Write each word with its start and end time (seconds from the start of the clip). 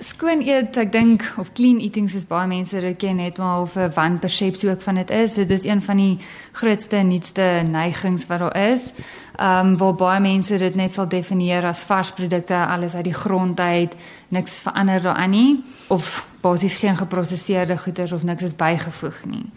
skoon 0.00 0.40
eet, 0.42 0.76
ek 0.80 0.92
dink 0.92 1.24
of 1.38 1.52
clean 1.52 1.78
eating 1.80 2.08
soos 2.08 2.24
baie 2.28 2.48
mense 2.48 2.80
dit 2.80 2.96
ken 3.00 3.18
net 3.20 3.38
maar 3.38 3.60
of 3.66 3.76
'n 3.76 3.92
wanpersepsie 3.94 4.70
ook 4.70 4.82
van 4.82 4.94
dit 4.94 5.10
is. 5.10 5.34
Dit 5.34 5.50
is 5.50 5.64
een 5.64 5.82
van 5.82 5.96
die 5.96 6.18
grootste 6.52 6.96
nuutste 6.96 7.62
neigings 7.70 8.26
wat 8.26 8.38
daar 8.38 8.56
is. 8.72 8.92
Ehm 9.36 9.66
um, 9.66 9.76
waar 9.76 9.94
baie 9.94 10.20
mense 10.20 10.56
dit 10.56 10.74
net 10.74 10.92
sal 10.92 11.08
definieer 11.08 11.64
as 11.64 11.82
vars 11.82 12.12
produkte, 12.12 12.54
alles 12.54 12.94
uit 12.94 13.04
die 13.04 13.14
grond 13.14 13.60
uit, 13.60 13.94
niks 14.28 14.52
verander 14.52 15.02
daarin 15.02 15.30
nie 15.30 15.64
of 15.88 16.26
basies 16.40 16.74
geen 16.74 16.96
geprosesseerde 16.96 17.78
goeders 17.78 18.12
of 18.12 18.22
niks 18.22 18.42
is 18.42 18.56
bygevoeg 18.56 19.24
nie 19.24 19.50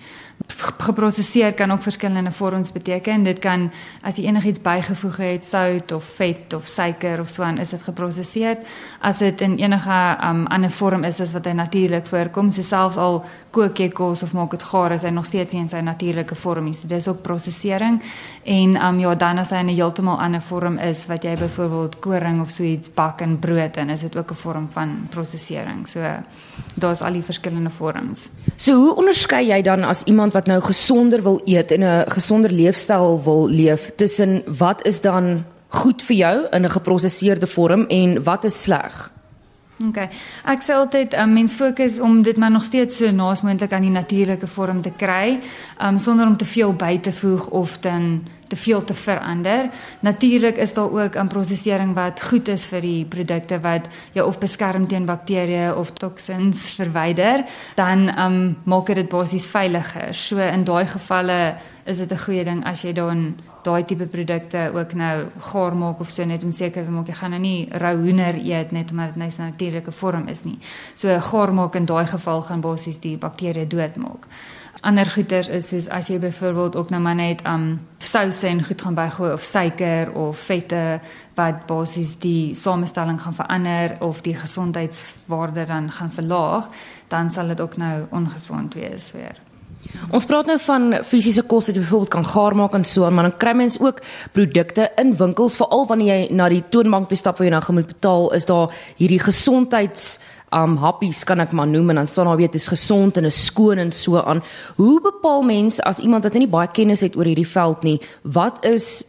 geprosesseer 0.84 1.54
kan 1.54 1.72
ook 1.72 1.82
verskillende 1.82 2.32
vorms 2.32 2.72
beteken. 2.72 3.24
Dit 3.24 3.40
kan 3.40 3.72
as 4.02 4.18
jy 4.18 4.26
enigiets 4.28 4.62
bygevoeg 4.62 5.18
het, 5.18 5.46
sout 5.46 5.92
of 5.92 6.04
vet 6.18 6.54
of 6.54 6.68
suiker 6.68 7.20
of 7.20 7.30
so 7.30 7.44
aan, 7.44 7.58
is 7.58 7.70
dit 7.70 7.82
geprosesseer. 7.82 8.58
As 9.02 9.18
dit 9.18 9.42
in 9.42 9.58
enige 9.58 10.00
um, 10.24 10.46
ander 10.48 10.72
vorm 10.72 11.04
is 11.04 11.20
as 11.20 11.34
wat 11.34 11.46
hy 11.46 11.56
natuurlik 11.58 12.06
voorkom, 12.06 12.52
so 12.52 12.62
selfs 12.62 12.98
al 12.98 13.24
kook 13.54 13.80
jy 13.80 13.90
kos 13.94 14.24
of 14.24 14.34
maak 14.34 14.52
dit 14.52 14.64
gaar, 14.64 14.96
is 14.96 15.05
hy 15.05 15.12
nog 15.14 15.26
steeds 15.26 15.54
nie 15.54 15.62
in 15.62 15.70
sy 15.70 15.82
natuurlike 15.86 16.36
vorm 16.36 16.66
nie. 16.66 16.74
So 16.74 16.88
dis 16.88 17.08
ook 17.08 17.22
prosesering. 17.26 18.02
En 18.44 18.76
um 18.88 19.00
ja, 19.00 19.16
dan 19.16 19.38
as 19.38 19.52
hy 19.52 19.62
in 19.63 19.70
'n 19.70 19.76
heeltemal 19.76 20.20
ander 20.20 20.41
vorm 20.41 20.77
is 20.77 21.05
wat 21.08 21.24
jy 21.24 21.36
byvoorbeeld 21.38 22.00
koring 22.00 22.41
of 22.41 22.50
so 22.50 22.63
iets 22.63 22.90
bak 22.94 23.22
in 23.22 23.40
brood 23.40 23.77
en 23.77 23.90
is 23.90 24.02
dit 24.02 24.18
ook 24.18 24.32
'n 24.32 24.36
vorm 24.36 24.68
van 24.72 25.08
prosesering. 25.10 25.88
So 25.88 26.00
daar's 26.76 27.02
al 27.02 27.13
die 27.13 27.24
verskillende 27.24 27.70
vorms. 27.70 28.30
So 28.55 28.76
hoe 28.76 28.96
onderskei 28.96 29.48
jy 29.48 29.62
dan 29.62 29.84
as 29.84 30.04
iemand 30.04 30.34
wat 30.34 30.48
nou 30.48 30.62
gesonder 30.73 31.22
wil 31.22 31.41
eet 31.45 31.72
en 31.72 31.84
'n 31.84 32.09
gesonder 32.09 32.52
leefstyl 32.52 33.22
wil 33.23 33.48
leef 33.48 33.91
tussen 33.95 34.44
wat 34.58 34.86
is 34.86 35.02
dan 35.02 35.46
goed 35.68 36.02
vir 36.02 36.16
jou 36.16 36.48
in 36.52 36.63
'n 36.66 36.70
geprosesseerde 36.70 37.48
vorm 37.48 37.86
en 37.88 38.23
wat 38.23 38.44
is 38.44 38.62
sleg? 38.62 39.12
OK. 39.88 39.98
Ek 40.46 40.62
sê 40.62 40.73
altyd 40.73 41.13
um, 41.13 41.34
mens 41.34 41.54
fokus 41.54 41.99
om 41.99 42.22
dit 42.22 42.38
maar 42.38 42.52
nog 42.52 42.63
steeds 42.63 42.98
so 42.98 43.12
naas 43.12 43.41
moontlik 43.41 43.73
aan 43.73 43.82
die 43.82 43.90
natuurlike 43.90 44.48
vorm 44.48 44.82
te 44.82 44.91
kry, 44.98 45.40
um, 45.82 45.98
sonder 45.98 46.27
om 46.27 46.38
te 46.38 46.46
veel 46.46 46.74
by 46.74 46.99
te 46.99 47.12
voeg 47.12 47.48
of 47.48 47.77
dan 47.79 48.24
te 48.54 48.59
veel 48.62 48.84
te 48.84 48.93
verander. 48.93 49.70
Natuurlik 49.99 50.57
is 50.57 50.73
daar 50.73 50.91
ook 50.91 51.15
'n 51.18 51.27
prosesering 51.27 51.93
wat 51.93 52.21
goed 52.21 52.48
is 52.48 52.65
vir 52.65 52.82
die 52.82 53.05
produkte 53.05 53.60
wat 53.60 53.87
jou 54.12 54.27
of 54.27 54.40
beskerm 54.40 54.87
teen 54.87 55.05
bakterieë 55.05 55.76
of 55.76 55.91
toksins 55.91 56.57
verwyder, 56.77 57.45
dan 57.76 58.20
um, 58.20 58.57
maak 58.63 58.85
dit 58.85 59.10
basies 59.10 59.48
veiliger. 59.48 60.13
So 60.13 60.37
in 60.37 60.63
daai 60.63 60.85
gevalle 60.85 61.55
is 61.85 61.98
dit 61.98 62.12
'n 62.12 62.18
goeie 62.18 62.43
ding 62.43 62.65
as 62.65 62.82
jy 62.82 62.93
dan 62.93 63.35
daai 63.63 63.85
tipe 63.85 64.06
produkte 64.06 64.72
ook 64.73 64.94
nou 64.94 65.25
gaar 65.40 65.75
maak 65.75 66.00
of 66.00 66.09
so 66.09 66.25
net 66.25 66.44
om 66.44 66.51
seker 66.51 66.84
te 66.84 66.91
maak 66.91 67.07
jy 67.07 67.13
gaan 67.13 67.29
nou 67.29 67.41
nie 67.41 67.67
rou 67.72 67.95
hoender 67.95 68.35
eet 68.35 68.72
net 68.72 68.91
omdat 68.91 69.07
dit 69.07 69.16
nou 69.16 69.29
'n 69.29 69.50
natuurlike 69.50 69.91
vorm 69.91 70.28
is 70.28 70.44
nie. 70.44 70.59
So 70.95 71.19
gaar 71.19 71.53
maak 71.53 71.75
in 71.75 71.85
daai 71.85 72.06
geval 72.06 72.41
gaan 72.41 72.62
basies 72.62 73.00
die 73.00 73.17
bakterieë 73.17 73.67
doodmaak 73.67 74.28
ander 74.84 75.07
goeders 75.07 75.47
is 75.47 75.69
soos 75.72 75.88
as 75.95 76.09
jy 76.12 76.19
byvoorbeeld 76.19 76.75
ook 76.75 76.90
nou 76.91 77.01
maar 77.01 77.16
net 77.16 77.44
um 77.47 77.79
souse 78.14 78.47
en 78.47 78.62
goed 78.64 78.81
gaan 78.81 78.97
bygooi 78.97 79.31
of 79.34 79.46
suiker 79.46 80.12
of 80.14 80.42
vette 80.47 80.81
wat 81.38 81.64
basies 81.69 82.16
die 82.22 82.53
samestelling 82.58 83.18
gaan 83.22 83.38
verander 83.38 83.96
of 84.06 84.22
die 84.25 84.36
gesondheidswaarde 84.38 85.66
dan 85.69 85.90
gaan 85.92 86.12
verlaag, 86.14 86.69
dan 87.09 87.31
sal 87.34 87.47
dit 87.53 87.62
ook 87.62 87.78
nou 87.78 87.96
ongesond 88.12 88.78
wees 88.78 89.12
weer. 89.18 89.40
Ons 90.16 90.25
praat 90.25 90.47
nou 90.47 90.56
van 90.64 90.94
fisiese 91.03 91.44
kos 91.44 91.68
wat 91.68 91.75
jy 91.75 91.81
byvoorbeeld 91.81 92.14
kan 92.14 92.28
gaar 92.28 92.56
maak 92.56 92.75
en 92.78 92.86
so, 92.88 93.09
maar 93.12 93.28
dan 93.28 93.38
kry 93.41 93.53
mens 93.58 93.80
ook 93.81 94.00
produkte 94.36 94.88
in 95.02 95.16
winkels, 95.19 95.58
veral 95.59 95.88
wanneer 95.90 96.14
jy 96.14 96.30
na 96.31 96.47
die 96.53 96.64
toonbank 96.72 97.09
toe 97.09 97.19
stap 97.19 97.40
waar 97.40 97.50
jy 97.50 97.56
nou 97.56 97.64
gaan 97.66 97.80
moet 97.81 97.91
betaal, 97.91 98.30
is 98.38 98.47
daar 98.47 98.72
hierdie 99.02 99.19
gesondheids 99.24 100.19
um 100.53 100.78
happies 100.78 101.23
kan 101.28 101.41
ek 101.44 101.51
maar 101.51 101.68
noem 101.68 101.90
en 101.94 102.01
dan 102.01 102.07
staan 102.07 102.29
daar 102.29 102.40
weet 102.40 102.56
is 102.56 102.68
gesond 102.72 103.18
en 103.18 103.25
is 103.25 103.46
skoon 103.46 103.81
en 103.81 103.91
so 103.91 104.22
aan. 104.22 104.44
Hoe 104.75 105.01
bepaal 105.01 105.41
mens 105.41 105.81
as 105.81 106.00
iemand 106.00 106.23
wat 106.23 106.34
nie 106.34 106.47
baie 106.47 106.69
kennis 106.72 107.01
het 107.01 107.18
oor 107.18 107.25
hierdie 107.25 107.47
veld 107.47 107.84
nie, 107.84 108.00
wat 108.22 108.66
is 108.66 109.03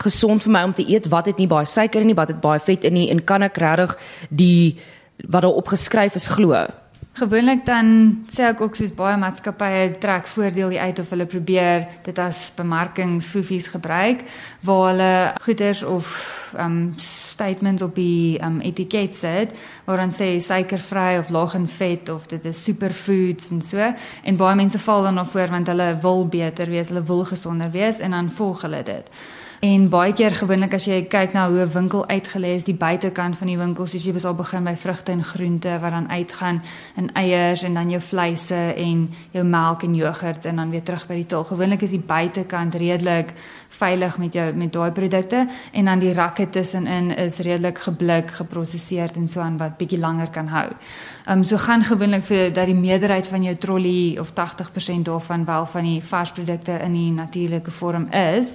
gesond 0.00 0.42
vir 0.42 0.52
my 0.52 0.62
om 0.68 0.74
te 0.74 0.86
eet, 0.86 1.08
wat 1.10 1.26
het 1.26 1.40
nie 1.40 1.48
baie 1.50 1.66
suiker 1.66 2.00
in 2.00 2.12
nie, 2.12 2.18
wat 2.18 2.28
het 2.28 2.40
baie 2.40 2.60
vet 2.60 2.84
in 2.84 2.94
nie 2.94 3.08
en 3.10 3.24
kan 3.24 3.42
ek 3.42 3.58
regtig 3.58 3.96
die 4.30 4.78
wat 5.28 5.42
daar 5.42 5.56
opgeskryf 5.56 6.14
is 6.16 6.30
glo? 6.32 6.54
Gewoonlik 7.12 7.64
dan 7.66 7.86
sê 8.30 8.44
ek 8.46 8.60
ook 8.62 8.76
soos 8.78 8.92
baie 8.94 9.16
maatskappye 9.18 9.96
trek 9.98 10.28
voordeel 10.30 10.76
uit 10.78 11.00
of 11.02 11.08
hulle 11.10 11.26
probeer 11.26 11.88
dit 12.06 12.18
as 12.22 12.44
bemarkingsfoefies 12.54 13.66
gebruik 13.72 14.22
waar 14.62 14.84
hulle 14.92 15.14
goeders 15.42 15.82
of 15.82 16.06
um 16.54 16.94
statements 17.02 17.82
op 17.82 17.98
die 17.98 18.38
um 18.46 18.60
etiket 18.62 19.18
sit 19.18 19.56
waar 19.88 20.04
dan 20.04 20.14
sê 20.14 20.30
suikervry 20.38 21.18
of 21.18 21.34
laag 21.34 21.58
in 21.58 21.66
vet 21.68 22.14
of 22.14 22.30
dit 22.30 22.46
is 22.46 22.62
superfoods 22.64 23.50
en 23.50 23.60
so 23.62 23.90
en 24.22 24.38
baie 24.38 24.56
mense 24.62 24.78
val 24.78 25.02
dan 25.02 25.18
af 25.18 25.34
voor 25.34 25.50
want 25.50 25.66
hulle 25.66 25.90
wil 26.06 26.26
beter 26.26 26.70
wees, 26.70 26.94
hulle 26.94 27.02
wil 27.02 27.24
gesonder 27.24 27.70
wees 27.74 27.98
en 27.98 28.14
dan 28.14 28.30
volg 28.30 28.62
hulle 28.62 28.82
dit. 28.86 29.10
En 29.60 29.88
baie 29.92 30.12
keer 30.16 30.32
gewoonlik 30.32 30.72
as 30.72 30.86
jy 30.88 31.02
kyk 31.12 31.34
na 31.36 31.42
hoe 31.50 31.60
'n 31.60 31.72
winkel 31.72 32.06
uitgelê 32.08 32.54
is, 32.56 32.64
die 32.64 32.74
buitekant 32.74 33.36
van 33.36 33.46
die 33.46 33.58
winkel, 33.58 33.86
sies 33.86 34.04
jy 34.04 34.12
besal 34.12 34.34
begin 34.34 34.64
by 34.64 34.74
vrugte 34.76 35.12
en 35.12 35.24
groente 35.24 35.78
wat 35.80 35.90
dan 35.90 36.08
uitgaan 36.08 36.62
in 36.96 37.12
eiers 37.12 37.62
en 37.62 37.74
dan 37.74 37.90
jou 37.90 38.00
vleise 38.00 38.74
en 38.76 39.10
jou 39.30 39.44
melk 39.44 39.82
en 39.82 39.94
jogurts 39.94 40.46
en 40.46 40.56
dan 40.56 40.70
weer 40.70 40.82
terug 40.82 41.06
by 41.06 41.14
die 41.14 41.26
til. 41.26 41.44
Gewoonlik 41.44 41.82
is 41.82 41.90
die 41.90 42.00
buitekant 42.06 42.74
redelik 42.74 43.34
veilig 43.68 44.18
met 44.18 44.32
jou 44.32 44.52
met 44.52 44.72
daai 44.72 44.90
produkte 44.90 45.46
en 45.72 45.84
dan 45.84 45.98
die 45.98 46.12
rakke 46.14 46.48
tussenin 46.48 47.10
is 47.16 47.38
redelik 47.38 47.78
geblik, 47.78 48.30
geprosesseer 48.30 49.10
en 49.16 49.28
so 49.28 49.40
aan 49.40 49.58
wat 49.58 49.76
bietjie 49.76 50.00
langer 50.00 50.30
kan 50.30 50.48
hou. 50.48 50.68
Ehm 51.26 51.38
um, 51.38 51.44
so 51.44 51.56
gaan 51.56 51.84
gewoonlik 51.84 52.24
vir 52.24 52.52
dat 52.52 52.66
die 52.66 52.74
meerderheid 52.74 53.26
van 53.26 53.42
jou 53.42 53.56
trolley 53.56 54.18
of 54.20 54.32
80% 54.32 55.02
daarvan 55.02 55.44
wel 55.44 55.66
van 55.66 55.84
die 55.84 56.02
varsprodukte 56.02 56.72
in 56.72 56.92
die 56.92 57.12
natuurlike 57.12 57.70
vorm 57.70 58.08
is 58.10 58.54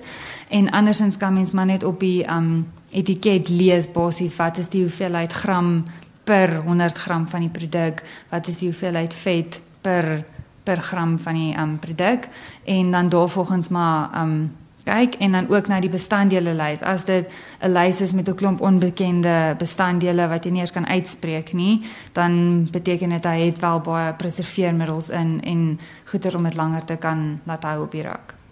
en 0.50 0.72
andersins 0.96 1.18
kan 1.18 1.34
mens 1.34 1.52
maar 1.52 1.66
net 1.66 1.84
op 1.84 2.00
die 2.00 2.24
um, 2.32 2.68
etiket 2.92 3.50
lees 3.50 3.88
basies 3.92 4.36
wat 4.40 4.58
is 4.58 4.70
die 4.72 4.82
hoeveelheid 4.86 5.34
gram 5.34 5.84
per 6.24 6.62
100 6.64 6.98
gram 6.98 7.28
van 7.28 7.44
die 7.44 7.50
produk, 7.50 8.04
wat 8.30 8.48
is 8.48 8.62
die 8.62 8.70
hoeveelheid 8.70 9.14
vet 9.14 9.62
per 9.82 10.24
per 10.66 10.80
gram 10.82 11.18
van 11.20 11.36
die 11.38 11.58
um, 11.60 11.76
produk 11.80 12.30
en 12.64 12.92
dan 12.92 13.10
daarvolgens 13.10 13.68
maar 13.70 14.10
um, 14.22 14.56
kyk 14.84 15.16
en 15.20 15.32
dan 15.32 15.50
ook 15.50 15.68
na 15.68 15.80
die 15.80 15.90
bestanddele 15.90 16.54
lys. 16.54 16.82
As 16.82 17.04
dit 17.06 17.30
'n 17.62 17.70
lys 17.70 18.02
is 18.02 18.14
met 18.14 18.30
'n 18.30 18.36
klomp 18.36 18.62
onbekende 18.62 19.56
bestanddele 19.58 20.28
wat 20.28 20.46
jy 20.46 20.52
nie 20.52 20.62
eens 20.62 20.72
kan 20.72 20.88
uitspreek 20.88 21.54
nie, 21.54 21.82
dan 22.14 22.68
beteken 22.72 23.10
dit 23.10 23.26
hy 23.26 23.46
het 23.46 23.60
wel 23.60 23.80
baie 23.80 24.14
preserveermiddels 24.14 25.10
in 25.10 25.42
en 25.44 25.80
goeder 26.06 26.36
om 26.36 26.44
dit 26.44 26.56
langer 26.56 26.86
te 26.86 26.96
kan 26.96 27.40
laat 27.44 27.64
hou 27.64 27.84
op 27.84 27.92
die 27.92 28.02
rak. 28.02 28.45